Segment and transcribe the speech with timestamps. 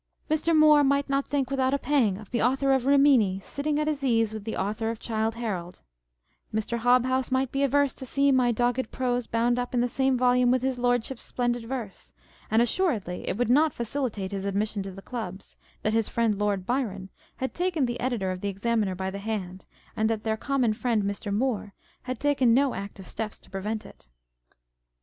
[0.31, 0.57] Mr.
[0.57, 4.03] Moore might not think without a pang of the Author of Rimini sitting at his
[4.03, 5.83] ease with the Author of Childe Harold;
[6.51, 6.79] Mr.
[6.79, 10.49] Hobhouse might be averse to see my dogged prose bound up in the same volume
[10.51, 12.13] writh his Lordship's splendid verse,
[12.49, 16.65] and assuredly it would not facilitate his admission to the Clubs, that his friend Lord
[16.65, 20.73] Byron had taken the Editor of the Examiner by the hand, and that their common
[20.73, 21.31] friend Mr.
[21.31, 24.07] Moore had taken no active steps to prevent it